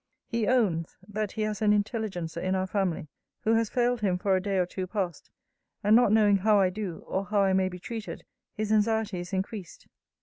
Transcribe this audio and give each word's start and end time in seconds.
He 0.25 0.47
owns, 0.47 0.97
'That 1.07 1.33
he 1.33 1.43
has 1.43 1.61
an 1.61 1.73
intelligencer 1.73 2.39
in 2.39 2.55
our 2.55 2.65
family; 2.65 3.07
who 3.41 3.53
has 3.53 3.69
failed 3.69 4.01
him 4.01 4.17
for 4.17 4.35
a 4.35 4.41
day 4.41 4.57
or 4.57 4.65
two 4.65 4.87
past: 4.87 5.29
and 5.83 5.95
not 5.95 6.11
knowing 6.11 6.37
how 6.37 6.59
I 6.59 6.71
do, 6.71 7.03
or 7.05 7.25
how 7.25 7.41
I 7.41 7.53
may 7.53 7.69
be 7.69 7.77
treated, 7.77 8.25
his 8.51 8.71
anxiety 8.71 9.19
is 9.19 9.31
increased.' 9.31 9.85